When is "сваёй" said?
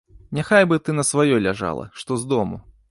1.11-1.39